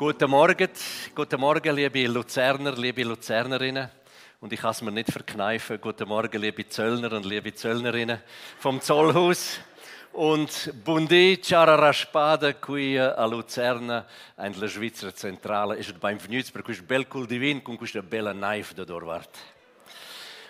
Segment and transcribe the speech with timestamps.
[0.00, 0.70] Guten Morgen,
[1.14, 3.90] guten Morgen, liebe Luzerner, liebe Luzernerinnen.
[4.40, 5.78] Und ich kann es mir nicht verkneifen.
[5.78, 8.18] Guten Morgen, liebe Zöllner und liebe Zöllnerinnen
[8.58, 9.58] vom Zollhaus.
[10.14, 14.06] Und buondì, ciao raspada qui a Lucerna,
[14.38, 15.76] nella Svizzera centrale.
[15.76, 19.36] E benvenuti per questo bel cul divin con questa bella knife da Dorwart.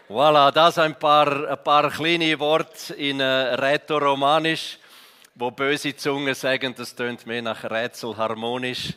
[0.08, 4.78] Voilà, das ein paar, ein paar kleine Worte in uh, Rätoromanisch,
[5.34, 8.94] wo böse Zungen sagen, das tönt mehr nach Rätsel harmonisch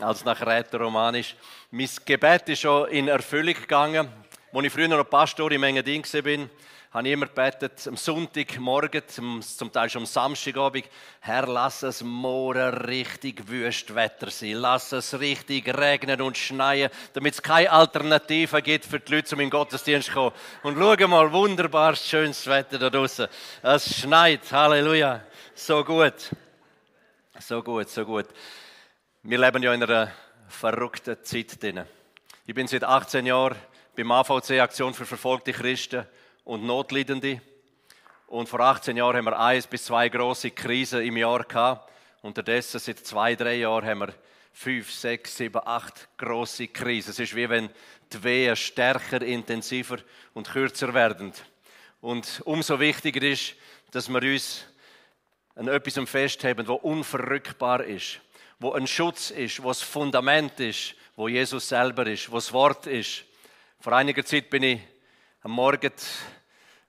[0.00, 1.34] als nach Rätoromanisch.
[1.70, 4.08] Mein Gebet ist schon in Erfüllung gegangen.
[4.52, 6.48] Als ich früher noch Pastor im Engadin war,
[6.90, 10.86] habe ich immer gebetet, am Sonntagmorgen, zum Teil schon am Samstagabend,
[11.20, 14.54] Herr, lass es morgen richtig Wüstwetter sein.
[14.54, 19.40] Lass es richtig regnen und schneien, damit es keine Alternative gibt für die Leute, um
[19.40, 20.32] in den Gottesdienst zu kommen.
[20.62, 23.28] Und schau mal, wunderbar schönes Wetter da draußen.
[23.62, 25.20] Es schneit, Halleluja.
[25.54, 26.30] So gut.
[27.38, 28.26] So gut, so gut.
[29.30, 30.10] Wir leben ja in einer
[30.48, 31.84] verrückten Zeit drin.
[32.46, 33.58] Ich bin seit 18 Jahren
[33.94, 36.06] beim AVC Aktion für verfolgte Christen
[36.44, 37.42] und Notleidende.
[38.28, 41.92] Und vor 18 Jahren haben wir eins bis zwei große Krisen im Jahr gehabt.
[42.22, 44.14] Unterdessen seit zwei, drei Jahren haben wir
[44.54, 47.10] fünf, sechs, sieben, acht große Krisen.
[47.10, 47.68] Es ist wie wenn
[48.10, 49.98] die Wehen stärker, intensiver
[50.32, 51.34] und kürzer werden.
[52.00, 53.56] Und umso wichtiger ist,
[53.90, 54.64] dass wir uns
[55.54, 58.22] an etwas festhalten, was unverrückbar ist,
[58.58, 62.86] wo ein Schutz ist, wo das Fundament ist, wo Jesus selber ist, wo das Wort
[62.86, 63.24] ist.
[63.80, 64.80] Vor einiger Zeit bin ich
[65.42, 65.92] am Morgen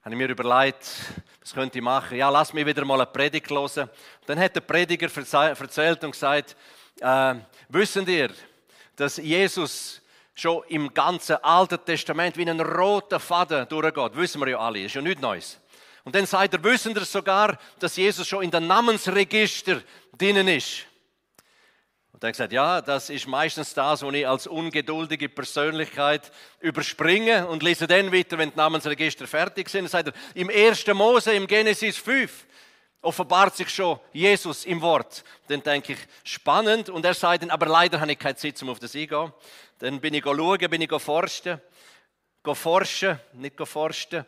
[0.02, 0.86] habe ich mir überlegt,
[1.42, 2.16] was könnte ich machen?
[2.16, 3.90] Ja, lass mich wieder mal eine Predigt hören.
[4.24, 6.56] dann hat der Prediger erzählt und gesagt,
[7.00, 7.34] äh,
[7.68, 8.30] wissen ihr,
[8.96, 10.00] dass Jesus
[10.34, 14.16] schon im ganzen Alten Testament wie ein roter Faden durchgeht?
[14.16, 15.60] Wissen wir ja alle, ist ja nichts Neues.
[16.02, 19.82] Und dann sagt er, wissen ihr sogar, dass Jesus schon in den Namensregister
[20.16, 20.86] drinnen ist.
[22.20, 27.46] Und er hat gesagt, ja, das ist meistens das, was ich als ungeduldige Persönlichkeit überspringe
[27.46, 29.86] und lese dann weiter, wenn die Namensregister fertig sind.
[29.86, 30.86] Er sagt, im 1.
[30.88, 32.44] Mose, im Genesis 5,
[33.00, 35.24] offenbart sich schon Jesus im Wort.
[35.48, 36.90] Dann denke ich, spannend.
[36.90, 39.32] Und er sagt dann, aber leider habe ich keine Zeit, um auf das eingehen.
[39.78, 41.58] Dann bin ich schauen, bin ich forschen,
[42.44, 44.26] forschen, nicht forsten.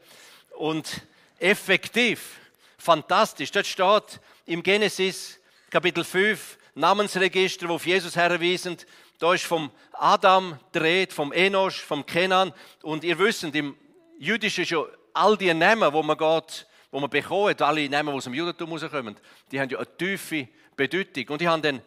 [0.56, 1.02] Und
[1.38, 2.40] effektiv,
[2.78, 5.38] fantastisch, dort steht im Genesis
[5.68, 8.76] Kapitel 5, Namensregister, wo auf Jesus herweisen.
[9.18, 12.52] Da ist vom Adam dreht, vom Enosch, vom Kenan.
[12.82, 13.76] Und ihr wisst, im
[14.18, 18.24] Jüdischen schon all die Namen, wo man geht, wo man bekommt, alle Namen, die aus
[18.24, 19.16] dem Judentum rauskommen,
[19.50, 21.28] die haben ja eine tiefe Bedeutung.
[21.28, 21.82] Und ich habe dann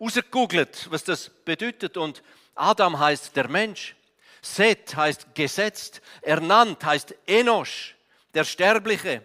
[0.00, 1.96] rausgegoogelt, was das bedeutet.
[1.96, 2.22] Und
[2.54, 3.96] Adam heißt der Mensch.
[4.42, 6.00] Seth heißt gesetzt.
[6.22, 7.94] Ernannt heißt Enosch,
[8.34, 9.22] der Sterbliche.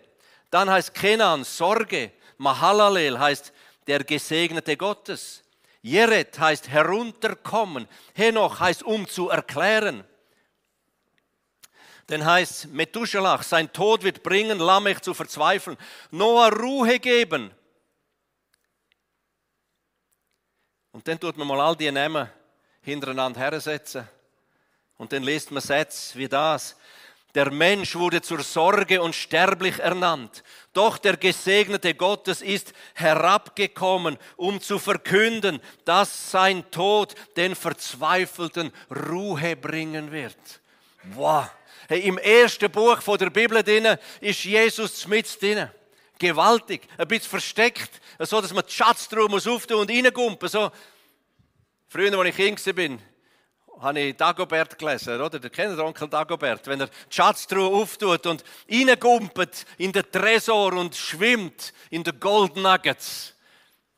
[0.49, 2.11] Dann heißt Kenan Sorge.
[2.37, 3.53] Mahalalel heißt
[3.87, 5.43] der Gesegnete Gottes.
[5.81, 7.87] Jeret heißt herunterkommen.
[8.13, 10.03] Henoch heißt um zu erklären.
[12.07, 15.77] Dann heißt Methuselah, sein Tod wird bringen, Lamech zu verzweifeln.
[16.11, 17.51] Noah Ruhe geben.
[20.91, 22.29] Und dann tut man mal all die Namen
[22.81, 24.07] hintereinander hersetzen.
[24.97, 26.75] Und dann liest man Sätze wie das.
[27.33, 30.43] Der Mensch wurde zur Sorge und sterblich ernannt.
[30.73, 39.55] Doch der Gesegnete Gottes ist herabgekommen, um zu verkünden, dass sein Tod den Verzweifelten Ruhe
[39.55, 40.37] bringen wird.
[41.13, 41.49] Wow.
[41.87, 45.69] Hey, Im ersten Buch von der Bibel drin ist Jesus mit drin.
[46.19, 50.47] Gewaltig, ein bisschen versteckt, so dass man die Schatztruhe muss auftun und reingumpen.
[50.47, 50.71] So.
[51.87, 52.97] Früher, als ich Kind war,
[53.81, 55.39] habe ich Dagobert gelesen, oder?
[55.39, 56.67] Der kennt den Onkel Dagobert.
[56.67, 62.55] Wenn er die Schatztruhe auftut und reingumpelt in den Tresor und schwimmt in den Gold
[62.55, 63.33] Nuggets.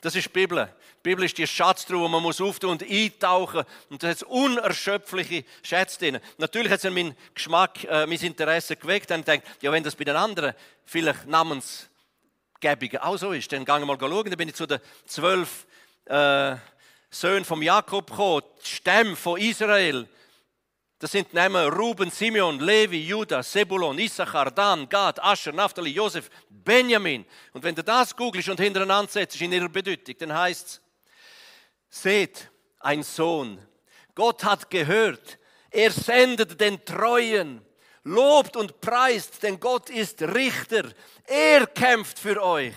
[0.01, 0.69] Das ist die Bibel.
[0.97, 3.63] Die Bibel ist die Schatztruhe, man muss auftun und eintauchen.
[3.89, 6.19] Und da hat unerschöpfliche Schätze drin.
[6.37, 9.11] Natürlich hat es meinen Geschmack, äh, mein Interesse geweckt.
[9.11, 10.53] Dann denkt, ja, wenn das bei den anderen
[10.85, 14.29] vielleicht Namensgebungen auch so ist, dann gehe ich mal schauen.
[14.29, 15.65] Dann bin ich zu den zwölf
[16.05, 16.55] äh,
[17.13, 20.09] Söhne von Jakob gekommen, die Stämme von Israel.
[20.97, 27.23] Das sind Namen Ruben, Simeon, Levi, Judah, Sebulon, Issachar, Dan, Gad, Asher, Naphtali, Josef, Benjamin.
[27.51, 30.81] Und wenn du das googelst und hintereinander setzt in ihrer Bedeutung, dann heißt
[31.89, 32.49] es, seht,
[32.79, 33.59] ein Sohn.
[34.15, 35.37] Gott hat gehört,
[35.69, 37.61] er sendet den Treuen,
[38.03, 40.89] lobt und preist, denn Gott ist Richter.
[41.25, 42.73] Er kämpft für euch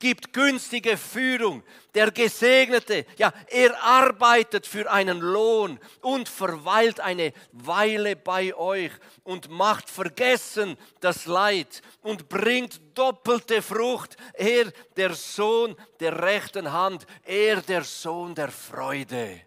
[0.00, 1.62] gibt günstige Führung.
[1.94, 8.90] Der Gesegnete, ja, er arbeitet für einen Lohn und verweilt eine Weile bei euch
[9.22, 14.16] und macht vergessen das Leid und bringt doppelte Frucht.
[14.34, 19.42] Er, der Sohn der rechten Hand, er, der Sohn der Freude.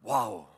[0.00, 0.53] Wow.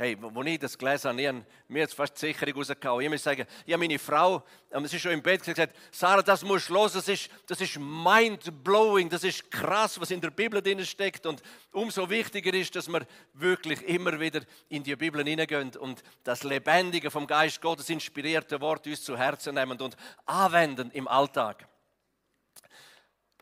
[0.00, 3.02] Hey, als ich das gelesen habe, ich habe mir jetzt fast die Sicherung rausgehauen.
[3.02, 6.22] Ich muss sagen, ich habe meine Frau, ähm, sie ist schon im Bett gesagt, Sarah,
[6.22, 10.62] das du hören, das ist, das ist mind-blowing, das ist krass, was in der Bibel
[10.62, 11.26] drin steckt.
[11.26, 11.42] Und
[11.72, 17.10] umso wichtiger ist, dass wir wirklich immer wieder in die Bibel hineingehen und das Lebendige
[17.10, 19.96] vom Geist Gottes inspirierte Wort uns zu Herzen nehmen und
[20.26, 21.66] anwenden im Alltag.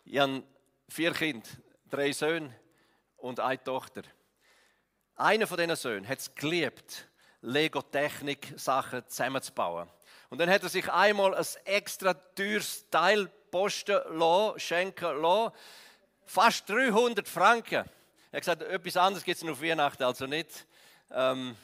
[0.07, 0.43] Ich habe
[0.89, 1.47] vier Kinder,
[1.91, 2.59] drei Söhne
[3.19, 4.05] und eine Tochter.
[5.19, 7.09] Einer von diesen Söhnen hat es geliebt,
[7.41, 9.89] Lego-Technik-Sachen zusammenzubauen.
[10.29, 15.55] Und dann hat er sich einmal ein extra teures Teil posten lassen, schenken lassen.
[16.27, 17.89] Fast 300 Franken.
[18.31, 20.67] Er hat gesagt, etwas anderes gibt es noch auf Weihnachten, also nicht.
[21.11, 21.57] Ähm,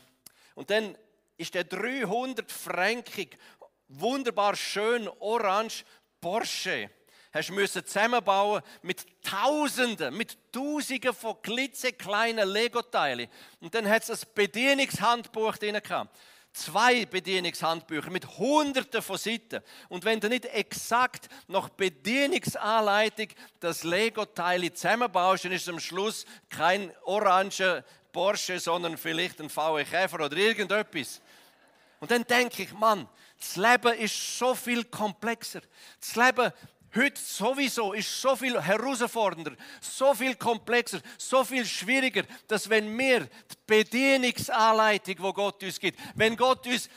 [0.54, 0.96] und dann
[1.36, 3.36] ist der 300 Frankig,
[3.88, 5.84] wunderbar schön orange
[6.22, 6.88] Porsche
[7.32, 13.28] hast müssen zusammenbauen mit Tausenden, mit Tausenden von klitzekleinen Lego-Teilen.
[13.60, 16.16] Und dann hat es ein Bedienungshandbuch drin gehabt.
[16.52, 19.62] Zwei Bedienungshandbücher mit Hunderten von Seiten.
[19.88, 26.26] Und wenn du nicht exakt nach Bedienungsanleitung das Lego-Teil zusammenbaust, dann ist es am Schluss
[26.50, 27.82] kein orange
[28.12, 31.22] Porsche, sondern vielleicht ein VW Käfer oder irgendetwas.
[32.00, 33.08] Und dann denke ich, Mann,
[33.38, 35.62] das Leben ist so viel komplexer.
[36.00, 36.52] Das Leben
[36.94, 43.20] Heute sowieso ist so viel herausfordernder, so viel komplexer, so viel schwieriger, dass wenn wir
[43.20, 46.90] die Bedienungsanleitung, wo Gott uns gibt, wenn Gott uns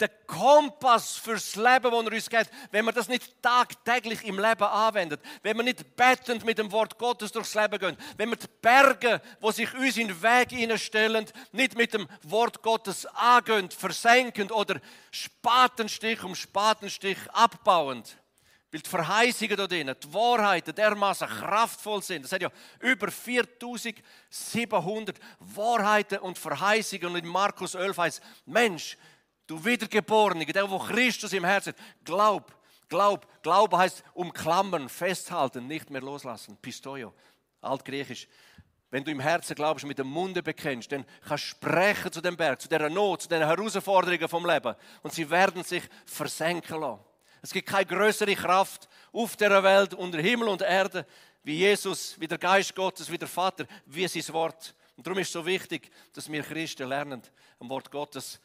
[0.00, 4.62] den Kompass fürs Leben, den er uns gibt, wenn wir das nicht tagtäglich im Leben
[4.62, 8.46] anwendet, wenn wir nicht bettend mit dem Wort Gottes durchs Leben gehen, wenn wir die
[8.60, 14.52] Berge, wo sich uns in den Weg hineinstellen, nicht mit dem Wort Gottes angehen, versenken
[14.52, 18.16] oder Spatenstich um Spatenstich abbauend,
[18.74, 22.24] weil die Verheißungen da drin, die Wahrheiten dermaßen kraftvoll sind.
[22.24, 22.50] Es hat ja
[22.80, 27.06] über 4700 Wahrheiten und Verheißungen.
[27.06, 28.98] Und in Markus 11 heißt Mensch,
[29.46, 32.52] du Wiedergeborene, der, wo Christus im Herzen hat, glaub,
[32.88, 33.28] glaub.
[33.44, 36.56] Glaube heißt umklammern, festhalten, nicht mehr loslassen.
[36.60, 37.14] Pistoio,
[37.60, 38.26] altgriechisch.
[38.90, 42.36] Wenn du im Herzen glaubst, mit dem Munde bekennst, dann kannst du sprechen zu dem
[42.36, 44.74] Berg, zu der Not, zu den Herausforderungen vom Leben.
[45.04, 47.13] Und sie werden sich versenken lassen.
[47.44, 51.06] Es gibt keine größere Kraft auf der Welt, unter Himmel und Erde,
[51.42, 54.74] wie Jesus, wie der Geist Gottes, wie der Vater, wie sein Wort.
[54.96, 57.20] Und darum ist es so wichtig, dass wir Christen lernen,
[57.60, 58.40] am Wort Gottes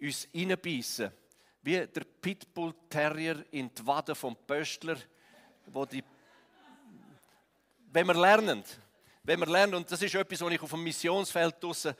[0.00, 1.12] uns reinbeissen.
[1.62, 4.96] Wie der Pitbull Terrier in die Wade vom Pöstler,
[5.66, 6.02] wo die
[7.92, 8.64] wenn wir lernen,
[9.22, 11.94] wenn wir lernen, und das ist etwas, was ich auf dem Missionsfeld draussen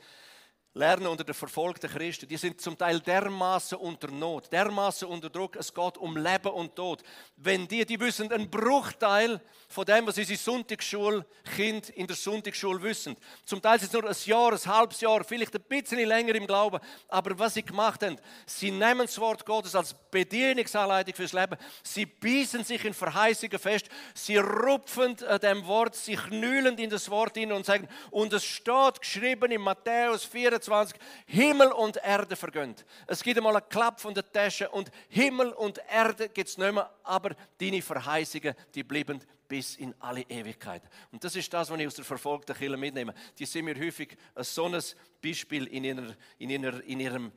[0.73, 2.27] lernen unter den verfolgten Christen.
[2.27, 5.55] Die sind zum Teil dermaßen unter Not, dermaßen unter Druck.
[5.55, 7.03] Es geht um Leben und Tod.
[7.35, 13.15] Wenn die, die wissen einen Bruchteil von dem, was unsere Sonntagsschulkind in der Sonntagsschule wissen.
[13.45, 16.45] Zum Teil sind es nur ein Jahr, ein halbes Jahr, vielleicht ein bisschen länger im
[16.47, 16.79] Glauben.
[17.07, 21.57] Aber was sie gemacht haben, sie nehmen das Wort Gottes als Bedienungsanleitung fürs Leben.
[21.83, 23.89] Sie beißen sich in Verheißungen fest.
[24.13, 28.45] Sie rupfen an dem Wort, sie knüllen in das Wort hin und sagen, und es
[28.45, 32.85] steht geschrieben in Matthäus 24, 24 Himmel und Erde vergönnt.
[33.07, 36.73] Es gibt einmal einen Klapp von der Tasche und Himmel und Erde gibt es nicht
[36.73, 40.83] mehr, aber deine Verheißungen, die bleiben bis in alle Ewigkeit.
[41.11, 43.13] Und das ist das, was ich aus der verfolgten Kirche mitnehme.
[43.37, 44.79] Die sind mir häufig ein so ein
[45.23, 47.31] Beispiel in, ihrer, in, ihrer, in ihrem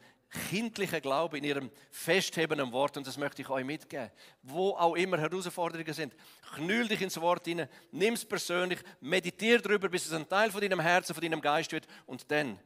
[0.50, 2.96] kindlichen Glauben, in ihrem festhebenden Wort.
[2.96, 4.10] Und das möchte ich euch mitgeben.
[4.42, 6.14] Wo auch immer Herausforderungen sind,
[6.54, 10.60] knüll dich ins Wort hinein, nimm es persönlich, meditiere darüber, bis es ein Teil von
[10.60, 11.86] deinem Herzen, von deinem Geist wird.
[12.06, 12.58] Und dann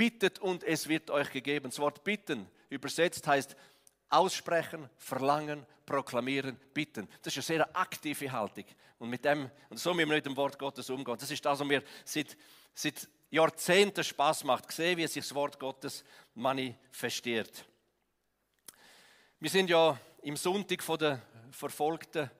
[0.00, 1.68] Bittet und es wird euch gegeben.
[1.68, 3.54] Das Wort bitten übersetzt heißt
[4.08, 7.06] aussprechen, verlangen, proklamieren, bitten.
[7.20, 8.64] Das ist eine sehr aktive Haltung.
[8.98, 11.18] Und mit dem, und so müssen wir mit dem Wort Gottes umgehen.
[11.18, 12.34] Das ist das, was mir seit,
[12.74, 14.72] seit Jahrzehnten Spaß macht.
[14.72, 16.02] Sehen, wie sich das Wort Gottes
[16.34, 17.66] manifestiert.
[19.38, 22.30] Wir sind ja im Sonntag von der verfolgten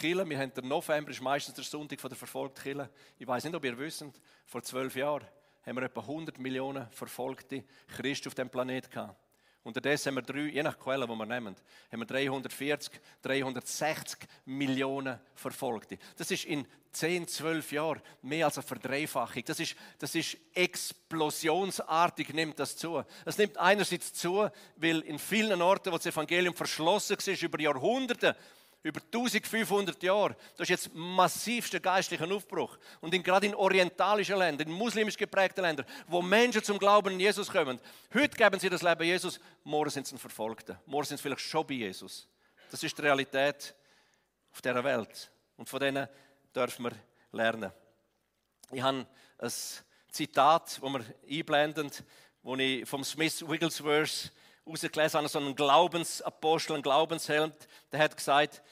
[0.00, 0.28] Kirche.
[0.28, 2.90] Wir haben der November ist meistens der Sonntag von der verfolgten Kirche.
[3.20, 4.04] Ich weiß nicht, ob ihr wisst,
[4.46, 5.28] vor zwölf Jahren
[5.66, 7.64] haben wir etwa 100 Millionen verfolgte
[7.96, 9.16] Christen auf dem Planeten gehabt.
[9.64, 11.56] Unterdessen haben wir drei, je nach Quelle, die wir nehmen,
[11.90, 15.96] haben wir 340, 360 Millionen Verfolgte.
[16.18, 19.42] Das ist in 10, 12 Jahren mehr als eine Verdreifachung.
[19.46, 23.02] Das ist, das ist explosionsartig, nimmt das zu.
[23.24, 28.36] Es nimmt einerseits zu, weil in vielen Orten, wo das Evangelium verschlossen war, über Jahrhunderte,
[28.84, 30.36] über 1500 Jahre.
[30.56, 32.78] Das ist jetzt massivster geistlicher Aufbruch.
[33.00, 37.18] Und in, gerade in orientalischen Ländern, in muslimisch geprägten Ländern, wo Menschen zum Glauben an
[37.18, 37.80] Jesus kommen,
[38.12, 40.78] heute geben sie das Leben Jesus, morgen sind sie Verfolgte.
[40.84, 42.28] Morgen sind sie vielleicht schon bei Jesus.
[42.70, 43.74] Das ist die Realität
[44.52, 45.30] auf dieser Welt.
[45.56, 46.06] Und von denen
[46.54, 46.92] dürfen wir
[47.32, 47.72] lernen.
[48.70, 49.06] Ich habe
[49.38, 49.52] ein
[50.10, 51.90] Zitat, wo wir einblenden,
[52.42, 54.30] wo ich vom Smith Wigglesworth
[54.66, 57.54] rausgelesen habe, so einen Glaubensapostel, einen Glaubensheld,
[57.92, 58.62] der hat gesagt,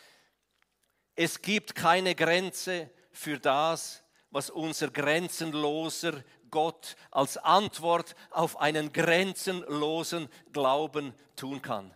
[1.14, 10.28] es gibt keine Grenze für das, was unser grenzenloser Gott als Antwort auf einen grenzenlosen
[10.52, 11.92] Glauben tun kann.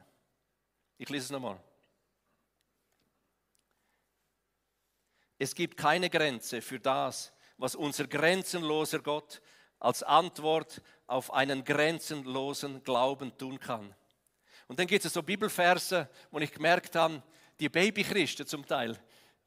[0.98, 1.58] Ich lese es nochmal.
[5.38, 9.42] Es gibt keine Grenze für das, was unser grenzenloser Gott
[9.78, 13.94] als Antwort auf einen grenzenlosen Glauben tun kann.
[14.68, 17.22] Und dann gibt es so Bibelverse, wo ich gemerkt habe,
[17.60, 18.98] die Babychristen zum Teil,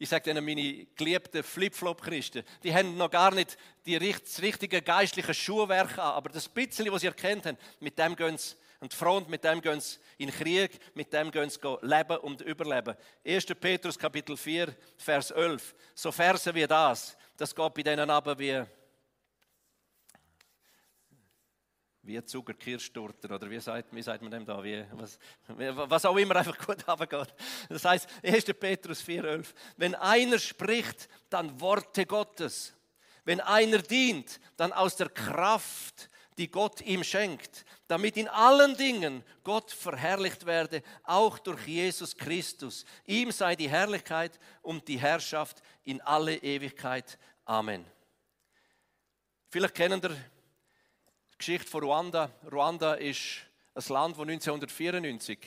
[0.02, 5.34] ich sage Ihnen, meine geliebten Flip-Flop-Christen, die haben noch gar nicht die, das richtige geistliche
[5.34, 9.28] Schuhwerk an, aber das bisschen, was sie erkennt haben, mit dem gehen sie und Front,
[9.28, 12.96] mit dem gehen sie in den Krieg, mit dem gehen sie leben und überleben.
[13.26, 13.46] 1.
[13.60, 15.76] Petrus Kapitel 4, Vers 11.
[15.94, 18.64] So Verse wie das, das geht bei denen aber wie
[22.10, 26.36] wie Zuckerkirschtorten oder wie sagt, wie sagt man dem da, wie, was, was auch immer
[26.36, 27.34] einfach gut runtergeht.
[27.70, 28.46] Das heißt, 1.
[28.60, 29.46] Petrus 4,11,
[29.78, 32.74] wenn einer spricht, dann Worte Gottes.
[33.26, 39.24] Wenn einer dient, dann aus der Kraft, die Gott ihm schenkt, damit in allen Dingen
[39.44, 42.86] Gott verherrlicht werde, auch durch Jesus Christus.
[43.06, 47.20] Ihm sei die Herrlichkeit und die Herrschaft in alle Ewigkeit.
[47.46, 47.86] Amen.
[49.50, 50.16] Vielleicht kennen ihr
[51.40, 52.30] Geschichte von Ruanda.
[52.52, 53.38] Ruanda ist
[53.74, 55.40] ein Land, das 1994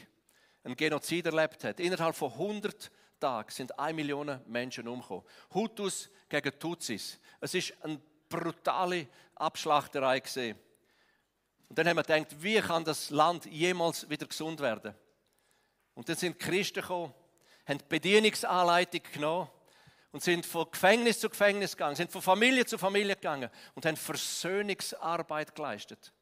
[0.65, 1.81] einen Genozid erlebt hat.
[1.81, 5.23] Innerhalb von 100 Tagen sind 1 Million Menschen umgekommen.
[5.53, 7.21] Hutus gegen Tutsis.
[7.43, 10.59] Es ist eine brutale Abschlachterei gesehen.
[11.69, 14.95] Und dann haben wir gedacht, wie kann das Land jemals wieder gesund werden?
[15.95, 17.13] Und dann sind Christen gekommen,
[17.67, 19.51] haben die Bedienungsanleitung genommen
[20.12, 23.97] und sind von Gefängnis zu Gefängnis gegangen, sind von Familie zu Familie gegangen und haben
[23.97, 26.12] Versöhnungsarbeit geleistet.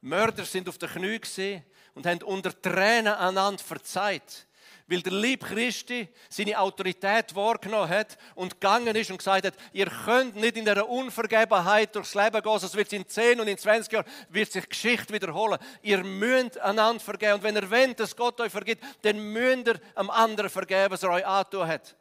[0.00, 1.62] Mörder sind auf den Knie gesehen
[1.94, 4.48] und haben unter Tränen einander verzeiht,
[4.88, 9.86] weil der Lieb Christi seine Autorität wahrgenommen hat und gegangen ist und gesagt hat, ihr
[9.86, 13.58] könnt nicht in der Unvergebenheit durchs Leben gehen, sonst wird es in 10 und in
[13.58, 15.58] 20 Jahren wird sich Geschichte wiederholen.
[15.82, 19.80] Ihr müsst einander vergeben und wenn ihr wollt, dass Gott euch vergibt, dann müsst ihr
[19.94, 21.96] am anderen vergeben, was er euch angetan hat.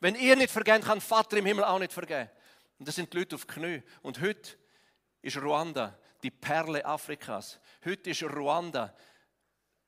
[0.00, 2.30] Wenn ihr nicht vergebt, kann Vater im Himmel auch nicht vergeben.
[2.78, 3.82] Und das sind die Leute auf Knie.
[4.02, 4.56] Und heute
[5.22, 7.60] ist Ruanda die Perle Afrikas.
[7.84, 8.94] Heute ist Ruanda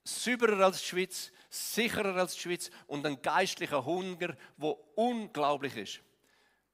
[0.04, 6.00] sauberer als die Schweiz, sicherer als die Schweiz und ein geistlicher Hunger, der unglaublich ist.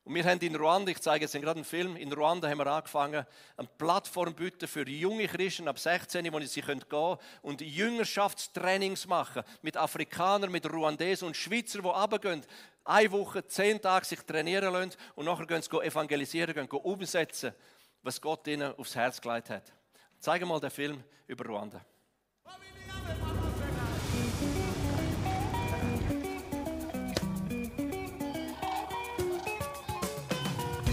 [0.04, 2.66] Und wir haben in Ruanda, ich zeige jetzt gerade einen Film, in Ruanda haben wir
[2.66, 3.24] angefangen,
[3.56, 9.42] eine Plattform bieten für junge Christen ab 16, wo sie gehen können und Jüngerschaftstrainings machen
[9.62, 12.44] mit Afrikanern, mit Ruandesen und Schweizer, die runtergehen,
[12.84, 17.54] eine Woche, zehn Tage sich trainieren lassen und nachher gehen sie evangelisieren, gehen umsetzen,
[18.02, 19.72] was Gott ihnen aufs Herz gelegt hat.
[20.18, 21.80] Zeige mal den Film über Ruanda.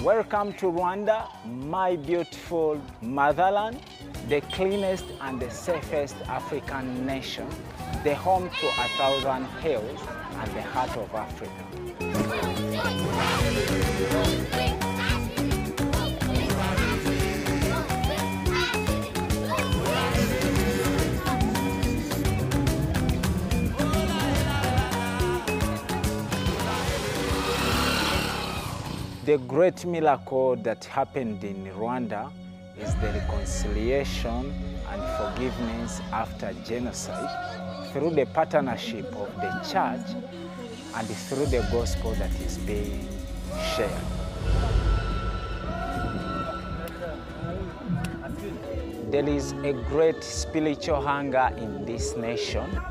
[0.03, 3.79] Welcome to Rwanda, my beautiful motherland,
[4.29, 7.47] the cleanest and the safest African nation,
[8.03, 9.99] the home to a thousand hills
[10.39, 11.61] and the heart of Africa.
[29.23, 32.31] The great miracle that happened in Rwanda
[32.75, 34.51] is the reconciliation
[34.89, 40.15] and forgiveness after genocide through the partnership of the church
[40.95, 43.07] and through the gospel that is being
[43.75, 43.91] shared.
[49.11, 52.81] There is a great spiritual hunger in this nation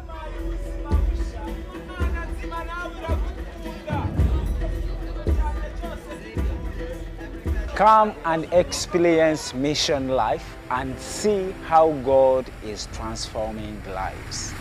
[7.80, 14.52] Come and experience mission life and see how God is transforming lives.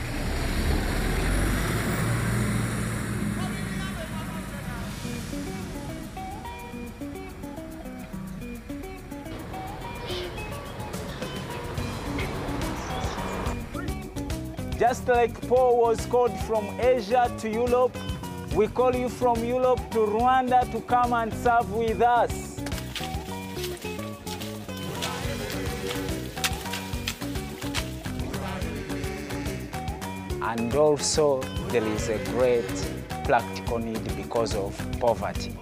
[14.79, 17.97] Just like Paul was called from Asia to Europe,
[18.55, 22.48] we call you from Europe to Rwanda to come and serve with us.
[30.49, 32.65] and also there is a great
[33.23, 35.55] practical need because of poverty.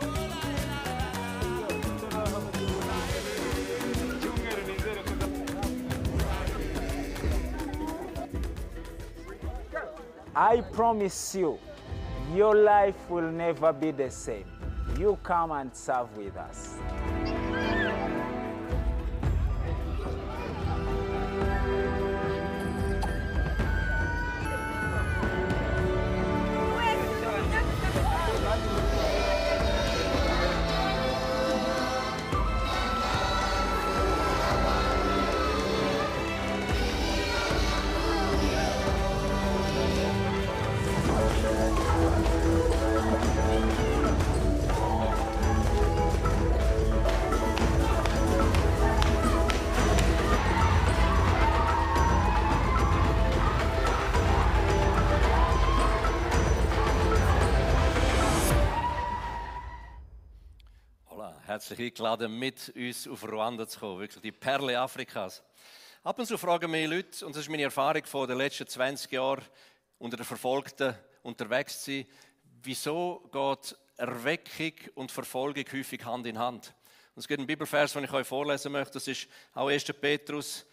[10.34, 11.60] I promise you,
[12.34, 14.46] your life will never be the same.
[14.98, 16.76] You come and serve with us.
[61.70, 64.00] Herzlich eingeladen, mit uns auf Ruanda zu kommen.
[64.00, 65.44] Wirklich die Perle Afrikas.
[66.02, 69.12] Ab und zu fragen mich Leute, und das ist meine Erfahrung von den letzten 20
[69.12, 69.44] Jahren
[69.98, 72.06] unter den Verfolgten unterwegs zu sein,
[72.64, 76.74] wieso geht Erweckung und Verfolgung häufig Hand in Hand?
[77.16, 79.84] Und es gibt einen Bibelvers, den ich euch vorlesen möchte, das ist auch 1.
[80.00, 80.66] Petrus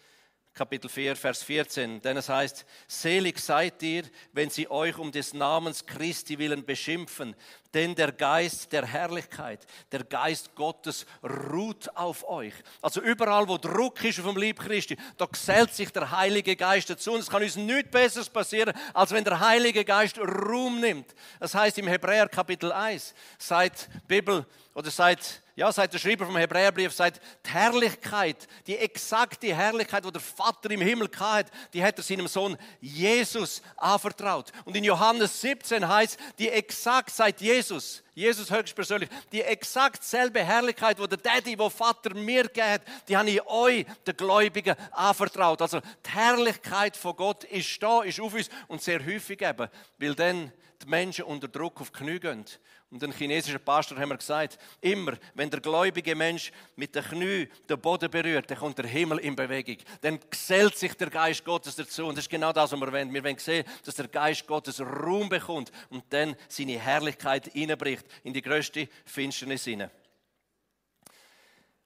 [0.55, 2.01] Kapitel 4, Vers 14.
[2.01, 7.35] Denn es heißt, selig seid ihr, wenn sie euch um des Namens Christi willen beschimpfen.
[7.75, 11.05] Denn der Geist der Herrlichkeit, der Geist Gottes
[11.51, 12.53] ruht auf euch.
[12.81, 17.11] Also überall, wo Druck ist dem Lieb Christi, da gesellt sich der Heilige Geist dazu.
[17.11, 21.13] Und es kann uns nichts Besseres passieren, als wenn der Heilige Geist Ruhm nimmt.
[21.41, 26.35] Das heißt im Hebräer Kapitel 1, seit Bibel oder seit ja, seit der Schreiber vom
[26.35, 31.97] Hebräerbrief sagt, die Herrlichkeit, die exakte Herrlichkeit, die der Vater im Himmel hat, die hat
[31.97, 34.51] er seinem Sohn Jesus anvertraut.
[34.65, 37.64] Und in Johannes 17 heißt, die exakt seit Jesus,
[38.13, 43.29] Jesus höchstpersönlich, die exakt selbe Herrlichkeit, wo der Daddy, wo Vater mir hat, die habe
[43.29, 45.61] ich euch, den Gläubigen, anvertraut.
[45.61, 50.15] Also die Herrlichkeit von Gott ist da, ist auf uns und sehr häufig eben, weil
[50.15, 50.51] dann
[50.83, 52.45] die Menschen unter Druck auf die Knie gehen
[52.91, 57.49] und ein chinesischer Pastor haben wir gesagt, immer, wenn der gläubige Mensch mit den Knie
[57.67, 59.77] den Boden berührt, dann kommt der Himmel in Bewegung.
[59.99, 62.05] Dann gesellt sich der Geist Gottes dazu.
[62.05, 63.13] Und das ist genau das, was wir wollen.
[63.13, 68.33] Wir wollen sehen, dass der Geist Gottes Ruhm bekommt und dann seine Herrlichkeit hineinbricht in
[68.33, 69.91] die größte Finsternis hinein.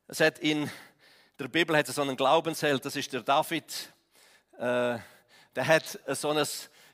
[0.08, 0.69] Es hat in
[1.39, 3.63] der Bibel hat es so einen Glaubensheld, das ist der David.
[4.58, 4.99] Äh,
[5.56, 6.45] der hat so ein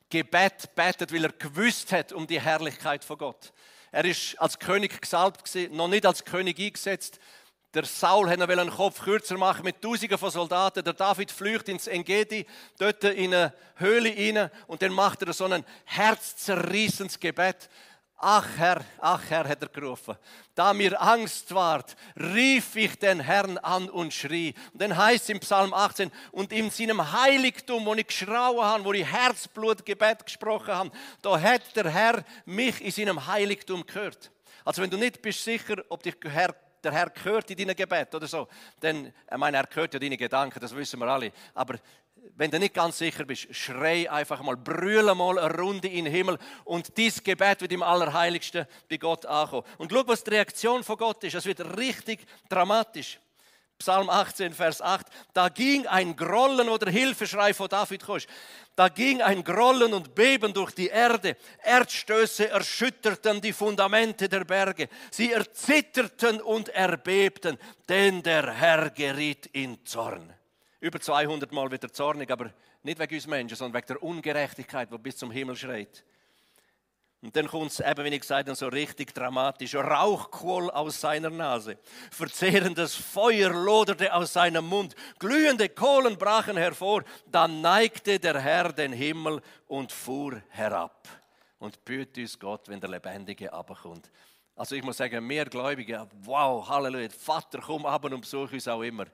[0.10, 3.52] Gebet betet, weil er gewusst hat um die Herrlichkeit von Gott.
[3.92, 7.20] Er ist als König gesalbt, noch nicht als König eingesetzt.
[7.74, 10.84] Der Saul wollte einen Kopf kürzer machen mit Tausenden von Soldaten.
[10.84, 12.46] Der David flüchtet ins Engedi,
[12.78, 17.70] dort in eine Höhle rein und dann macht er so ein herzzerrissendes Gebet.
[18.18, 20.16] Ach Herr, ach Herr, hat er gerufen.
[20.56, 24.54] Da mir Angst ward, rief ich den Herrn an und schrie.
[24.72, 28.86] Und dann heißt es im Psalm 18, und in seinem Heiligtum, wo ich geschrauen habe,
[28.86, 34.32] wo ich Herzblutgebet gesprochen habe, da hat der Herr mich in seinem Heiligtum gehört.
[34.64, 38.14] Also wenn du nicht bist sicher, ob dich Herr der Herr gehört in deinem Gebet
[38.16, 38.48] oder so,
[38.80, 41.32] dann, ich meine, er gehört ja deine Gedanken, das wissen wir alle.
[41.54, 41.76] Aber
[42.36, 46.14] wenn du nicht ganz sicher bist, schrei einfach mal, brülle mal eine Runde in den
[46.14, 49.64] Himmel und dieses Gebet wird im Allerheiligsten bei Gott ankommen.
[49.78, 51.36] Und schau, was die Reaktion von Gott ist.
[51.36, 53.20] Es wird richtig dramatisch.
[53.78, 55.06] Psalm 18, Vers 8.
[55.34, 58.28] Da ging ein Grollen oder Hilfeschrei von David kommst.
[58.76, 61.38] Da ging ein Grollen und Beben durch die Erde.
[61.64, 64.88] Erdstöße erschütterten die Fundamente der Berge.
[65.12, 67.58] Sie erzitterten und erbebten,
[67.88, 70.34] denn der Herr geriet in Zorn.
[70.80, 72.52] Über 200 Mal wird er zornig, aber
[72.84, 76.04] nicht wegen uns Menschen, sondern wegen der Ungerechtigkeit, die bis zum Himmel schreit.
[77.26, 79.74] Und dann kommt es eben, wie ich gesagt habe, so richtig dramatisch.
[79.74, 81.80] Rauch quoll aus seiner Nase.
[82.12, 84.96] Verzehrendes Feuer loderte aus seinem Mund.
[85.18, 87.04] Glühende Kohlen brachen hervor.
[87.26, 91.08] Dann neigte der Herr den Himmel und fuhr herab.
[91.58, 94.12] Und büht uns Gott, wenn der Lebendige abkommt.
[94.56, 98.84] Also ich muss sagen, mehr Gläubige, wow, Halleluja, Vater, komm ab und besuch uns auch
[98.84, 99.06] immer.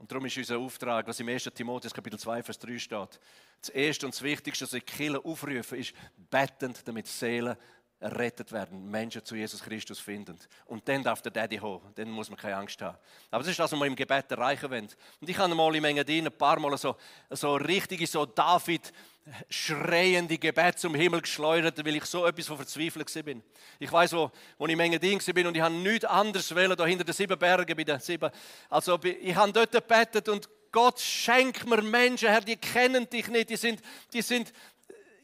[0.00, 1.44] Und darum ist unser Auftrag, was im 1.
[1.54, 3.20] Timotheus Kapitel 2, Vers 3 steht.
[3.60, 5.92] Das Erste und das Wichtigste, was ich Kirche aufrufen, ist
[6.30, 7.54] bettend, damit Seelen
[8.00, 10.38] errettet werden, Menschen zu Jesus Christus finden.
[10.64, 12.96] Und dann darf der Daddy hoch, dann muss man keine Angst haben.
[13.30, 14.88] Aber das ist das, was wir im Gebet erreichen wollen.
[15.20, 16.96] Und ich habe mal in Engadin ein paar Mal so,
[17.28, 18.90] so richtige, so David
[19.50, 23.42] schreiende Gebet zum Himmel geschleudert, weil ich so etwas von verzweifelt bin.
[23.78, 26.86] Ich weiß, wo, wo ich in Engadin bin und ich habe nichts anderes wollen, da
[26.86, 28.30] hinter den sieben Bergen bei den sieben.
[28.70, 33.50] Also ich habe dort gebetet und Gott schenkt mir Menschen, Herr, die kennen dich nicht,
[33.50, 33.82] die sind,
[34.12, 34.52] die sind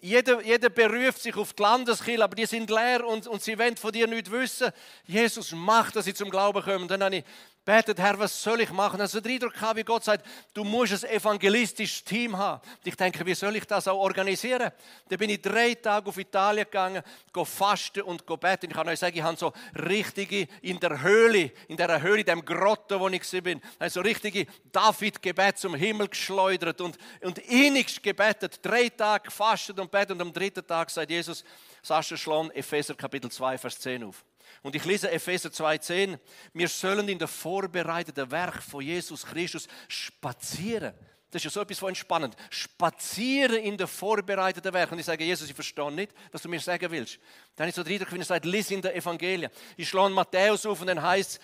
[0.01, 3.77] jeder, jeder beruft sich auf die Landeskirche, aber die sind leer und, und sie wollen
[3.77, 4.71] von dir nichts wissen.
[5.05, 6.89] Jesus macht, dass sie zum Glauben kommen.
[6.89, 7.25] Dann habe ich
[7.67, 9.01] betet, Herr, was soll ich machen?
[9.01, 10.25] Also den Eindruck gehabt, wie Gott sagt,
[10.55, 12.63] du musst ein evangelistisches Team haben.
[12.63, 14.71] Und ich denke, wie soll ich das auch organisieren?
[15.09, 17.03] Dann bin ich drei Tage auf Italien gegangen,
[17.33, 18.67] go fasten und go beten.
[18.71, 22.27] Ich kann euch sagen, ich habe so richtige, in der Höhle, in der Höhle, in
[22.27, 28.61] dem Grotto, wo ich bin, so richtige David-Gebet zum Himmel geschleudert und, und innigst gebetet.
[28.63, 31.45] Drei Tage gefastet und betet und am dritten Tag sagt Jesus,
[31.83, 34.25] Sascha Schlon, Epheser Kapitel 2, Vers 10 auf.
[34.63, 36.19] Und ich lese Epheser 2,10.
[36.53, 40.95] Wir sollen in der vorbereiteten Werk von Jesus Christus spazieren.
[41.31, 42.37] Das ist ja so etwas von entspannend.
[42.51, 44.93] Spazieren in der vorbereiteten Werk.
[44.93, 47.19] Und ich sage, Jesus, ich verstehe nicht, was du mir sagen willst.
[47.57, 49.51] Dann ich so den Eindruck, wenn er sagt, lies in der Evangelien.
[49.77, 51.41] Ich schlage Matthäus auf und dann heißt es,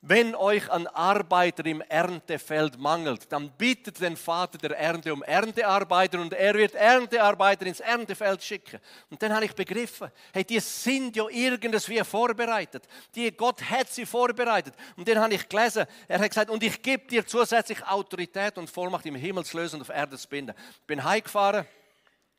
[0.00, 6.20] wenn euch an Arbeiter im Erntefeld mangelt, dann bittet den Vater der Ernte um Erntearbeiter
[6.20, 8.78] und er wird Erntearbeiter ins Erntefeld schicken.
[9.10, 12.84] Und dann habe ich begriffen, hey, die sind ja irgendwie vorbereitet.
[13.14, 14.74] Die, Gott hat sie vorbereitet.
[14.96, 18.70] Und dann habe ich gelesen, er hat gesagt, und ich gebe dir zusätzlich Autorität und
[18.70, 20.54] Vollmacht im Himmel zu lösen und auf Erde zu binden.
[20.80, 21.66] Ich bin heimgefahren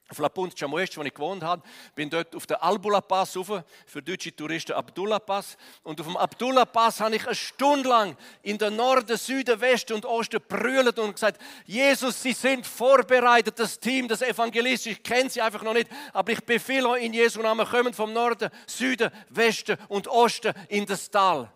[0.09, 1.61] auf La Punta Chamoest, wo ich gewohnt habe,
[1.93, 5.55] bin dort auf den Albula Pass rauf, für deutsche Touristen Abdullah Pass.
[5.83, 9.93] Und auf dem Abdullah Pass habe ich eine Stunde lang in den Norden, Süden, Westen
[9.93, 15.29] und Osten brüllt und gesagt, Jesus, Sie sind vorbereitet, das Team, das Evangelist, ich kenne
[15.29, 19.11] Sie einfach noch nicht, aber ich befehle euch in Jesu Namen, kommen vom Norden, Süden,
[19.29, 21.51] Westen und Osten in das Tal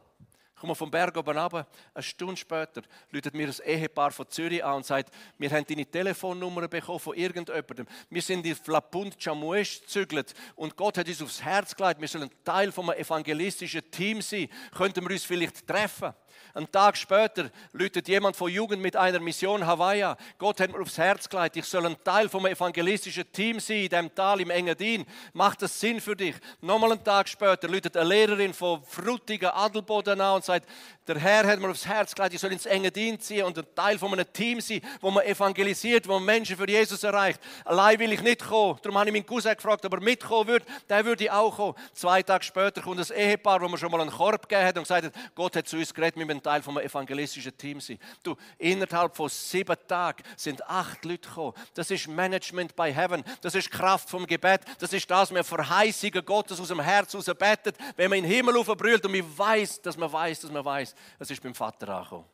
[0.63, 1.67] komme vom Berg oben runter.
[1.93, 5.85] Eine Stunde später läutet mir ein Ehepaar von Zürich an und sagt, wir haben deine
[5.85, 7.85] Telefonnummer bekommen von irgendjemandem.
[8.09, 12.29] Wir sind in Flapund Chamuesch gezügelt und Gott hat uns aufs Herz gelegt, wir sollen
[12.45, 14.47] Teil vom evangelistischen Team sein.
[14.73, 16.13] Könnten wir uns vielleicht treffen?
[16.55, 20.13] Ein Tag später läutet jemand von Jugend mit einer Mission Hawaii.
[20.37, 23.89] Gott hat mir aufs Herz gelegt, ich soll ein Teil vom evangelistischen Team sein, in
[23.89, 25.03] diesem Tal im Engadin.
[25.33, 26.35] Macht das Sinn für dich?
[26.61, 30.69] Nochmal einen Tag später läutet eine Lehrerin von Frutigen Adelboden an und sagt,
[31.07, 33.97] der Herr hat mir aufs Herz gelegt, ich soll ins Engadin ziehen und ein Teil
[33.97, 37.41] von einem Team sein, wo man evangelisiert, wo man Menschen für Jesus erreicht.
[37.65, 38.77] Allein will ich nicht kommen.
[38.81, 40.65] Darum habe ich meinen Cousin gefragt, ob er mitkommen würde.
[40.87, 41.75] Der würde auch kommen.
[41.93, 44.83] Zwei Tage später kommt ein Ehepaar, wo man schon mal einen Korb gegeben hat und
[44.83, 47.97] gesagt hat, Gott hat zu uns geredet, wir müssen Teil vom evangelistischen Team sein.
[48.21, 51.53] Du, innerhalb von sieben Tagen sind acht Leute gekommen.
[51.73, 53.23] Das ist Management by Heaven.
[53.41, 54.61] Das ist Kraft vom Gebet.
[54.79, 58.25] Das ist das, was wir Verheißungen Gottes aus dem Herz heraus betet, wenn man in
[58.25, 61.55] den Himmel aufbrüllt und man weiß, dass man weiß, dass man weiß, es ist beim
[61.55, 62.25] Vater angekommen.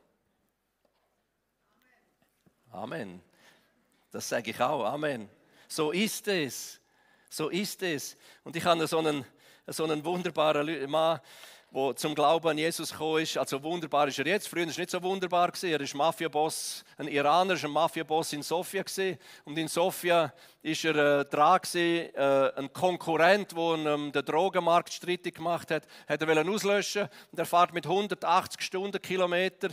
[2.72, 3.22] Amen.
[4.12, 4.86] Das sage ich auch.
[4.86, 5.30] Amen.
[5.68, 6.80] So ist es.
[7.30, 8.18] So ist es.
[8.44, 9.26] Und ich habe so einen,
[9.68, 11.20] so einen wunderbaren Mann,
[11.72, 13.38] der zum Glauben an Jesus gekommen ist.
[13.38, 14.48] Also wunderbar ist er jetzt.
[14.48, 15.50] Früher war er nicht so wunderbar.
[15.50, 15.72] Gewesen.
[15.72, 18.82] Er ist Mafiaboss, ein Iraner, ein Mafiaboss in Sofia.
[18.82, 19.20] Gewesen.
[19.46, 24.94] Und in Sofia ist er äh, dran gewesen, äh, ein Konkurrent, der ähm, den Drogenmarkt
[24.94, 29.70] strittig gemacht hat, hat er auslöschen und er fährt mit 180 Stundenkilometer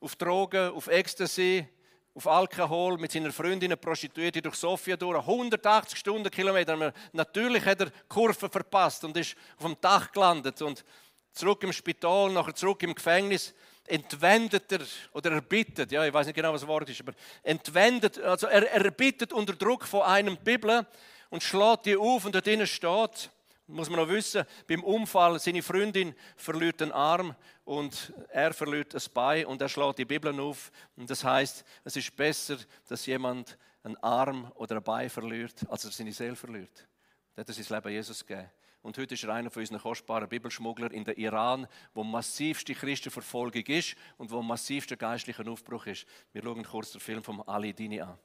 [0.00, 1.66] auf Drogen, auf Ecstasy,
[2.14, 5.18] auf Alkohol mit seiner Freundin, Prostituierte durch Sofia durch.
[5.18, 6.92] 180 Stundenkilometer.
[7.12, 10.60] Natürlich hat er Kurven verpasst und ist auf dem Dach gelandet.
[10.60, 10.84] Und
[11.32, 13.54] zurück im Spital, nachher zurück im Gefängnis,
[13.86, 14.80] entwendet er
[15.12, 18.46] oder er bittet, ja, ich weiß nicht genau, was das Wort ist, aber entwendet, also
[18.46, 20.86] er, er bittet unter Druck von einem Bibel
[21.30, 23.30] und schlägt die auf und dort drinnen steht,
[23.66, 29.08] muss man noch wissen, beim Unfall seine Freundin verliert den Arm und er verliert das
[29.08, 33.56] Bein und er schlägt die Bibel auf und das heißt, es ist besser, dass jemand
[33.82, 36.86] einen Arm oder ein Bein verliert, als er seine Seele verliert.
[37.34, 38.50] Er hat sein Leben Jesus gegeben.
[38.82, 43.62] Und heute ist er einer von unseren kostbaren Bibelschmugglern in der Iran, wo massivste Christenverfolgung
[43.66, 46.04] ist und wo massivster geistlicher Aufbruch ist.
[46.32, 48.18] Wir schauen kurz den Film von Ali Dini an.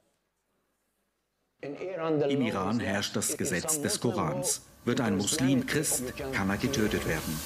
[1.61, 4.67] Im Iran herrscht das Gesetz des Korans.
[4.85, 7.39] Wird ein Muslim Christ, kann er getötet werden.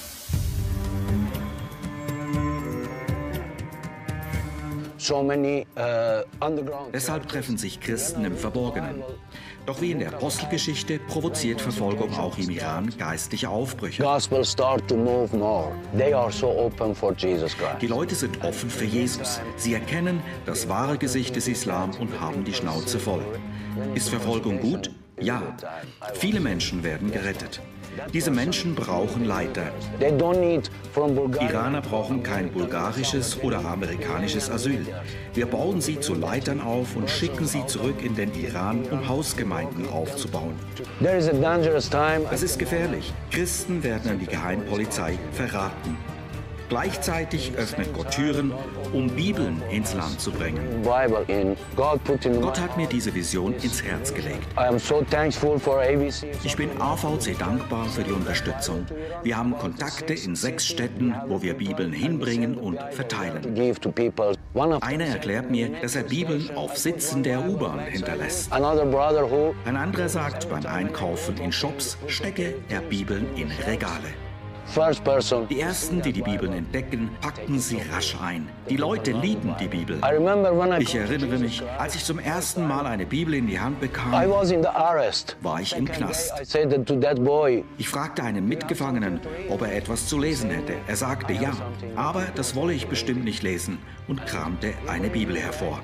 [5.10, 6.22] Uh,
[6.92, 9.02] Deshalb treffen sich Christen im Verborgenen.
[9.66, 14.02] Doch wie in der Apostelgeschichte provoziert Verfolgung auch im Iran geistliche Aufbrüche.
[17.80, 19.40] Die Leute sind offen für Jesus.
[19.56, 23.24] Sie erkennen das wahre Gesicht des Islam und haben die Schnauze voll.
[23.94, 24.90] Ist Verfolgung gut?
[25.20, 25.42] Ja.
[26.14, 27.60] Viele Menschen werden gerettet.
[28.12, 29.72] Diese Menschen brauchen Leiter.
[31.40, 34.86] Iraner brauchen kein bulgarisches oder amerikanisches Asyl.
[35.34, 39.88] Wir bauen sie zu Leitern auf und schicken sie zurück in den Iran, um Hausgemeinden
[39.88, 40.54] aufzubauen.
[42.30, 43.12] Es ist gefährlich.
[43.30, 45.96] Christen werden an die Geheimpolizei verraten.
[46.68, 48.52] Gleichzeitig öffnet Gott Türen,
[48.92, 50.82] um Bibeln ins Land zu bringen.
[51.76, 54.46] Gott hat mir diese Vision ins Herz gelegt.
[56.44, 58.86] Ich bin AVC dankbar für die Unterstützung.
[59.22, 63.54] Wir haben Kontakte in sechs Städten, wo wir Bibeln hinbringen und verteilen.
[64.80, 68.52] Einer erklärt mir, dass er Bibeln auf Sitzen der U-Bahn hinterlässt.
[68.52, 74.08] Ein anderer sagt, beim Einkaufen in Shops stecke er Bibeln in Regale.
[75.48, 78.48] Die ersten, die die Bibeln entdecken, packen sie rasch ein.
[78.70, 79.98] Die Leute lieben die Bibel.
[80.80, 85.60] Ich erinnere mich, als ich zum ersten Mal eine Bibel in die Hand bekam, war
[85.60, 86.32] ich im Knast.
[87.78, 89.20] Ich fragte einen Mitgefangenen,
[89.50, 90.74] ob er etwas zu lesen hätte.
[90.86, 91.52] Er sagte ja,
[91.96, 95.80] aber das wolle ich bestimmt nicht lesen und kramte eine Bibel hervor.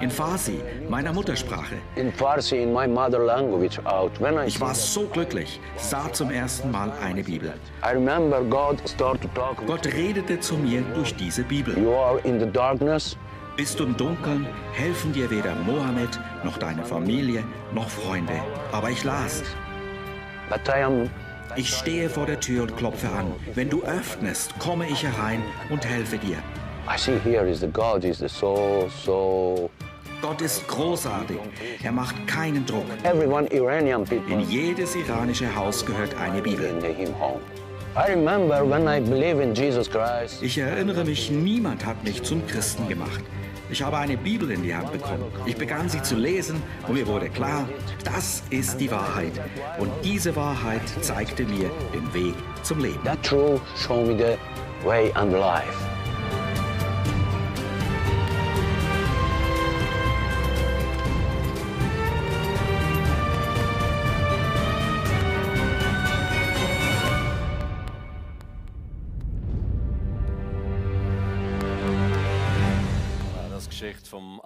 [0.00, 1.76] In Farsi, meiner Muttersprache.
[4.46, 7.52] Ich war so glücklich, sah zum ersten Mal eine Bibel.
[9.66, 11.76] Gott redete zu mir durch diese Bibel.
[13.56, 18.40] Bist du im Dunkeln, helfen dir weder Mohammed noch deine Familie noch Freunde.
[18.72, 19.42] Aber ich las.
[21.56, 23.30] Ich stehe vor der Tür und klopfe an.
[23.54, 26.38] Wenn du öffnest, komme ich herein und helfe dir.
[26.88, 29.70] I see here is the God is the so so
[30.20, 31.38] Gott ist großartig.
[31.82, 32.84] Er macht keinen Druck.
[34.28, 36.72] In jedes iranische Haus gehört eine Bibel.
[40.40, 43.20] Ich erinnere mich, niemand hat mich zum Christen gemacht.
[43.70, 45.24] Ich habe eine Bibel in die Hand bekommen.
[45.46, 47.68] Ich begann sie zu lesen und mir wurde klar,
[48.04, 49.32] das ist die Wahrheit.
[49.78, 53.02] Und diese Wahrheit zeigte mir den Weg zum Leben.
[53.04, 55.91] That truth showed me the way and life.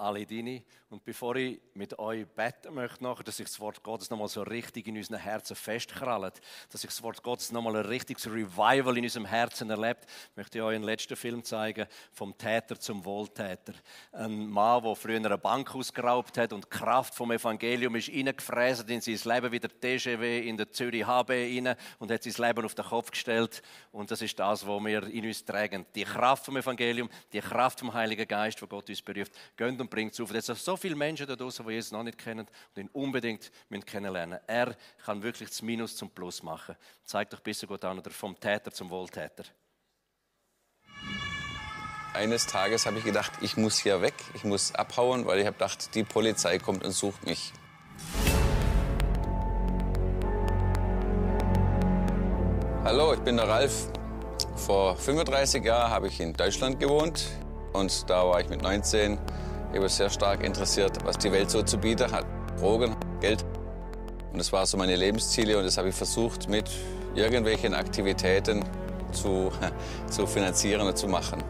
[0.07, 0.63] Ali Dini.
[0.97, 4.41] Und bevor ich mit euch beten möchte, nachher, dass sich das Wort Gottes nochmal so
[4.41, 6.41] richtig in unseren Herzen festkrallt,
[6.73, 10.07] dass sich das Wort Gottes nochmal ein richtiges Revival in unserem Herzen erlebt,
[10.37, 13.75] möchte ich euch einen letzten Film zeigen, vom Täter zum Wohltäter.
[14.13, 18.89] Ein Mann, der früher eine Bank ausgeraubt hat und die Kraft vom Evangelium ist reingefräst
[18.89, 22.65] in sein Leben, wie der TGW in der Zürich HB rein und hat sein Leben
[22.65, 23.61] auf den Kopf gestellt.
[23.93, 25.85] Und das ist das, was wir in uns tragen.
[25.95, 29.33] Die Kraft vom Evangelium, die Kraft vom Heiligen Geist, wo Gott uns beruft.
[29.59, 30.33] Geht und bringt es auf.
[30.33, 33.51] Es sind so viele Menschen da draußen, die Jesus noch nicht kennen und ihn unbedingt
[33.87, 34.45] kennenlernen müssen.
[34.47, 36.77] Er kann wirklich das Minus zum Plus machen.
[37.03, 39.43] Zeigt doch besser gut an, oder vom Täter zum Wohltäter.
[42.15, 45.55] Eines Tages habe ich gedacht, ich muss hier weg, ich muss abhauen, weil ich habe
[45.55, 47.53] gedacht, die Polizei kommt und sucht mich.
[52.85, 53.89] Hallo, ich bin der Ralf.
[54.55, 57.27] Vor 35 Jahren habe ich in Deutschland gewohnt
[57.73, 59.19] und da war ich mit 19
[59.73, 62.25] ich war sehr stark interessiert, was die Welt so zu bieten hat.
[62.59, 63.45] Drogen, Geld.
[64.33, 66.71] Und das waren so meine Lebensziele und das habe ich versucht mit
[67.15, 68.65] irgendwelchen Aktivitäten
[69.13, 69.51] zu,
[70.11, 71.43] zu finanzieren und zu machen.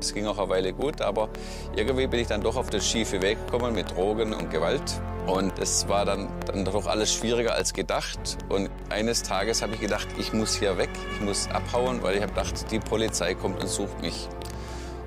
[0.00, 1.28] Es ging auch eine Weile gut, aber
[1.74, 5.00] irgendwie bin ich dann doch auf den schiefe Weg gekommen mit Drogen und Gewalt.
[5.26, 8.38] Und es war dann, dann doch alles schwieriger als gedacht.
[8.48, 12.22] Und eines Tages habe ich gedacht, ich muss hier weg, ich muss abhauen, weil ich
[12.22, 14.28] habe gedacht, die Polizei kommt und sucht mich.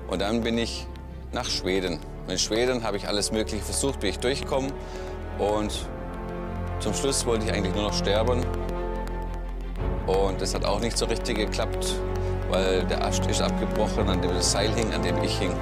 [0.08, 0.86] Und dann bin ich
[1.32, 1.98] nach Schweden.
[2.28, 4.72] In Schweden habe ich alles Mögliche versucht, bin ich durchgekommen.
[5.38, 5.86] Und
[6.80, 8.44] zum Schluss wollte ich eigentlich nur noch sterben.
[10.06, 11.94] Und das hat auch nicht so richtig geklappt,
[12.50, 15.52] weil der Ast ist abgebrochen, an dem das Seil hing, an dem ich hing.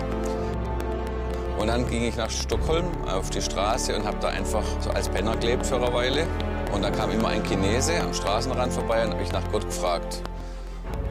[1.59, 5.09] Und dann ging ich nach Stockholm auf die Straße und habe da einfach so als
[5.09, 6.26] Penner gelebt für eine Weile.
[6.72, 10.22] Und da kam immer ein Chinese am Straßenrand vorbei und habe ich nach Gott gefragt.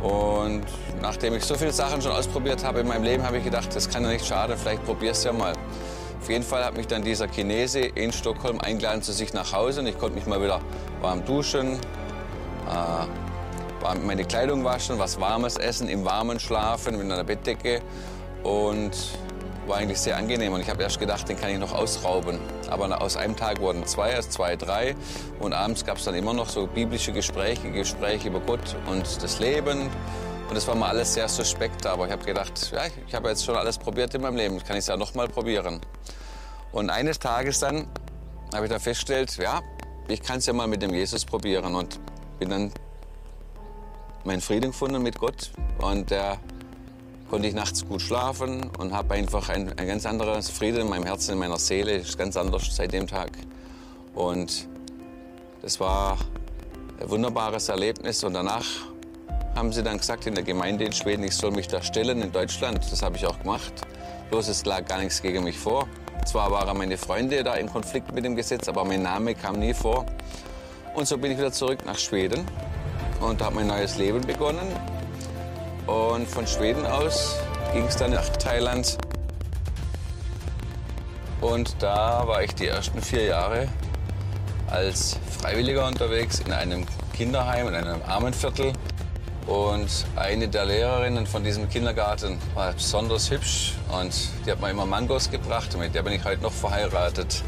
[0.01, 0.63] Und
[1.07, 3.89] nachdem ich so viele Sachen schon ausprobiert habe in meinem Leben, habe ich gedacht, das
[3.89, 5.53] kann ja nicht schaden, vielleicht probier's ja mal.
[6.19, 9.79] Auf jeden Fall hat mich dann dieser Chinese in Stockholm eingeladen zu sich nach Hause
[9.79, 10.59] und ich konnte mich mal wieder
[11.01, 11.75] warm duschen,
[12.65, 17.81] äh, meine Kleidung waschen, was Warmes essen, im Warmen schlafen mit einer Bettdecke
[18.43, 18.91] und
[19.65, 20.51] war eigentlich sehr angenehm.
[20.51, 22.39] Und ich habe erst gedacht, den kann ich noch ausrauben.
[22.69, 24.95] Aber aus einem Tag wurden zwei, aus zwei drei.
[25.39, 29.39] Und abends gab es dann immer noch so biblische Gespräche, Gespräche über Gott und das
[29.39, 29.89] Leben.
[30.47, 31.85] Und das war mal alles sehr suspekt.
[31.85, 34.57] Aber ich habe gedacht, ja, ich habe jetzt schon alles probiert in meinem Leben.
[34.63, 35.81] Kann ich es ja noch mal probieren.
[36.71, 37.87] Und eines Tages dann
[38.53, 39.61] habe ich dann festgestellt, ja,
[40.07, 41.75] ich kann es ja mal mit dem Jesus probieren.
[41.75, 41.99] Und
[42.39, 42.71] bin dann
[44.23, 45.51] meinen Frieden gefunden mit Gott.
[45.79, 46.37] Und der
[47.29, 51.03] konnte ich nachts gut schlafen und habe einfach ein, ein ganz anderes Frieden in meinem
[51.03, 51.91] Herzen, in meiner Seele.
[51.93, 53.31] ist ganz anders seit dem Tag.
[54.15, 54.67] Und
[55.61, 56.17] das war
[57.01, 58.23] ein wunderbares Erlebnis.
[58.23, 58.65] Und danach
[59.57, 62.31] haben sie dann gesagt in der Gemeinde in Schweden, ich soll mich da stellen in
[62.31, 62.79] Deutschland.
[62.91, 63.73] Das habe ich auch gemacht.
[64.29, 65.87] Bloß es lag gar nichts gegen mich vor.
[66.27, 69.73] Zwar waren meine Freunde da im Konflikt mit dem Gesetz, aber mein Name kam nie
[69.73, 70.05] vor.
[70.93, 72.45] Und so bin ich wieder zurück nach Schweden
[73.19, 74.67] und habe mein neues Leben begonnen.
[75.87, 77.35] Und von Schweden aus
[77.73, 78.95] ging es dann nach Thailand.
[81.41, 83.67] Und da war ich die ersten vier Jahre
[84.69, 88.73] als Freiwilliger unterwegs in einem Kinderheim, in einem Armenviertel.
[89.47, 94.13] Und eine der Lehrerinnen von diesem Kindergarten war besonders hübsch und
[94.45, 97.43] die hat mir immer Mangos gebracht mit der bin ich heute noch verheiratet.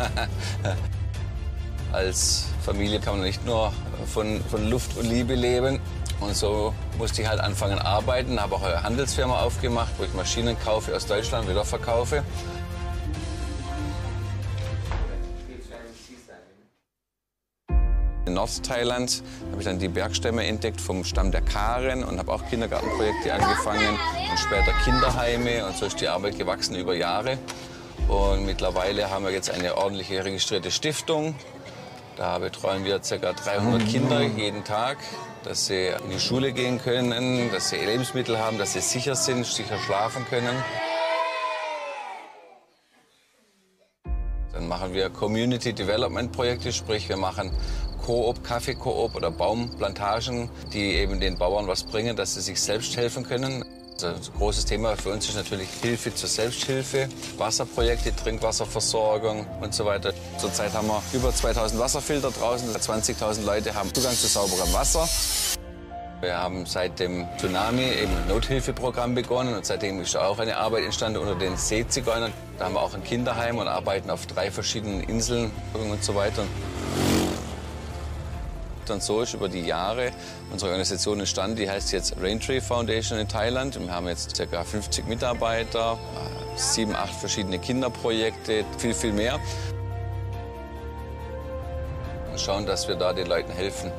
[1.92, 3.74] Als Familie kann man nicht nur
[4.06, 5.82] von, von Luft und Liebe leben.
[6.22, 10.58] Und so musste ich halt anfangen arbeiten, habe auch eine Handelsfirma aufgemacht, wo ich Maschinen
[10.60, 12.24] kaufe aus Deutschland, wieder verkaufe.
[18.40, 19.22] Nordthailand
[19.52, 24.00] habe ich dann die Bergstämme entdeckt vom Stamm der Karen und habe auch Kindergartenprojekte angefangen
[24.30, 25.66] und später Kinderheime.
[25.66, 27.38] Und so ist die Arbeit gewachsen über Jahre.
[28.08, 31.36] Und mittlerweile haben wir jetzt eine ordentliche registrierte Stiftung.
[32.16, 33.34] Da betreuen wir ca.
[33.34, 35.00] 300 Kinder jeden Tag,
[35.44, 39.46] dass sie in die Schule gehen können, dass sie Lebensmittel haben, dass sie sicher sind,
[39.46, 40.56] sicher schlafen können.
[44.54, 47.52] Dann machen wir Community Development Projekte, sprich wir machen
[48.10, 53.24] Koop, Kaffeekoop oder Baumplantagen, die eben den Bauern was bringen, dass sie sich selbst helfen
[53.24, 53.64] können.
[53.94, 59.86] Also ein großes Thema für uns ist natürlich Hilfe zur Selbsthilfe, Wasserprojekte, Trinkwasserversorgung und so
[59.86, 60.12] weiter.
[60.40, 65.08] Zurzeit haben wir über 2000 Wasserfilter draußen, 20.000 Leute haben Zugang zu sauberem Wasser.
[66.22, 70.84] Wir haben seit dem Tsunami eben ein Nothilfeprogramm begonnen und seitdem ist auch eine Arbeit
[70.84, 72.34] entstanden unter den Seezigeunern.
[72.58, 76.44] Da haben wir auch ein Kinderheim und arbeiten auf drei verschiedenen Inseln und so weiter
[78.92, 80.12] und so ist über die Jahre
[80.52, 81.58] unsere Organisation entstanden.
[81.58, 83.80] Die heißt jetzt Raintree Foundation in Thailand.
[83.80, 84.64] Wir haben jetzt ca.
[84.64, 85.98] 50 Mitarbeiter,
[86.56, 89.40] sieben, acht verschiedene Kinderprojekte, viel, viel mehr.
[92.32, 93.92] Und schauen, dass wir da den Leuten helfen.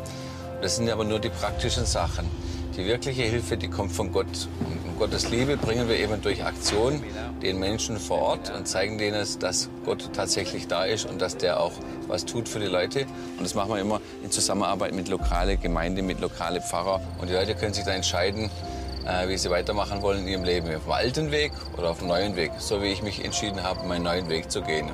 [0.62, 2.39] Das sind aber nur die praktischen Sachen.
[2.80, 4.48] Die wirkliche Hilfe, die kommt von Gott.
[4.86, 7.04] Und Gottes Liebe bringen wir eben durch Aktion
[7.42, 11.60] den Menschen vor Ort und zeigen denen, dass Gott tatsächlich da ist und dass der
[11.60, 11.72] auch
[12.08, 13.00] was tut für die Leute.
[13.36, 17.02] Und das machen wir immer in Zusammenarbeit mit lokale Gemeinde, mit lokale Pfarrer.
[17.18, 18.50] Und die Leute können sich da entscheiden,
[19.06, 20.74] äh, wie sie weitermachen wollen in ihrem Leben.
[20.74, 22.52] Auf dem alten Weg oder auf dem neuen Weg.
[22.56, 24.88] So wie ich mich entschieden habe, meinen neuen Weg zu gehen.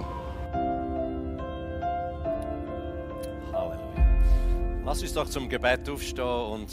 [4.85, 6.71] Lass uns doch zum Gebet aufstehen und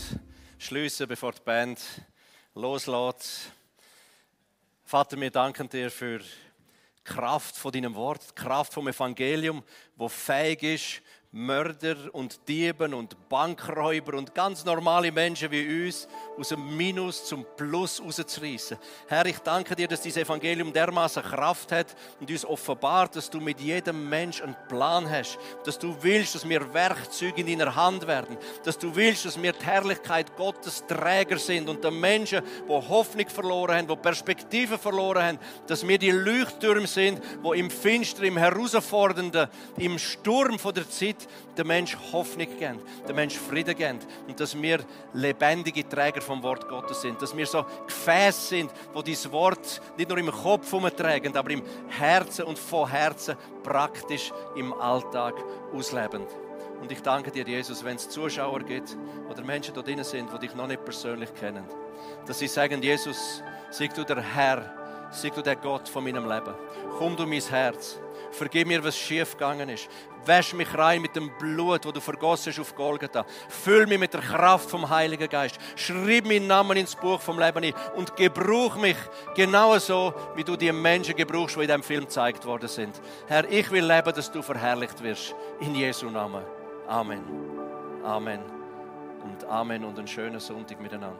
[0.63, 1.81] schließen, bevor die Band
[2.55, 3.51] loslässt.
[4.85, 6.25] Vater, wir danken dir für die
[7.03, 9.61] Kraft von deinem Wort, die Kraft vom Evangelium,
[9.97, 11.01] wo fähig ist,
[11.35, 17.43] Mörder und Dieben und Bankräuber und ganz normale Menschen wie uns aus dem Minus zum
[17.57, 18.77] Plus rauszureißen.
[19.07, 23.39] Herr, ich danke dir, dass dieses Evangelium dermaßen Kraft hat und uns offenbart, dass du
[23.39, 28.05] mit jedem Mensch einen Plan hast, dass du willst, dass wir Werkzeuge in deiner Hand
[28.05, 32.71] werden, dass du willst, dass wir die Herrlichkeit Gottes Träger sind und den Menschen, die
[32.71, 38.21] Hoffnung verloren haben, die Perspektive verloren haben, dass wir die Leuchttürme sind, wo im Finster,
[38.21, 39.47] im Herausfordernden,
[39.79, 41.22] im Sturm von der Zeit
[41.57, 44.79] den Menschen Hoffnung geben, den Menschen Frieden geben und dass wir
[45.13, 50.09] lebendige Träger vom Wort Gottes sind, dass wir so Gefäße sind, wo dieses Wort nicht
[50.09, 55.35] nur im Kopf herumtragen, aber im Herzen und von Herzen praktisch im Alltag
[55.73, 56.25] ausleben.
[56.81, 58.97] Und ich danke dir, Jesus, wenn es Zuschauer gibt
[59.29, 61.63] oder Menschen dort drinnen sind, die dich noch nicht persönlich kennen,
[62.25, 66.53] dass sie sagen, Jesus, sei du der Herr, sei du der Gott von meinem Leben.
[66.97, 67.97] Komm du mein Herz.
[68.33, 69.87] Vergib mir, was schief gegangen ist.
[70.25, 73.25] Wäsch mich rein mit dem Blut, das du vergossen hast auf Golgatha.
[73.49, 75.59] Füll mich mit der Kraft vom Heiligen Geist.
[75.75, 78.97] Schreib meinen Namen ins Buch vom Leben ein und gebrauch mich
[79.35, 82.99] genau so, wie du die Menschen gebrauchst, die in diesem Film gezeigt worden sind.
[83.27, 85.35] Herr, ich will leben, dass du verherrlicht wirst.
[85.59, 86.43] In Jesu Namen.
[86.87, 87.21] Amen.
[88.03, 88.39] Amen.
[89.23, 91.19] Und Amen und einen schönen Sonntag miteinander.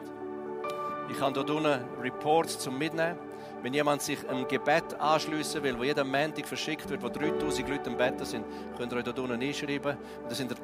[1.10, 3.18] Ich habe hier unten Reports zum Mitnehmen.
[3.64, 7.88] Wenn jemand sich einem Gebet anschließen will, wo jeder Montag verschickt wird, wo 3000 Leute
[7.88, 8.44] im Bett sind,
[8.76, 9.96] könnt ihr euch dort unten einschreiben.
[10.22, 10.54] Und das sind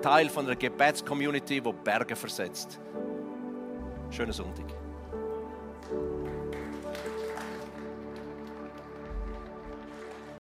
[0.00, 2.80] Teil von einer Gebetscommunity, die Berge versetzt.
[4.08, 4.64] Schönen Sonntag.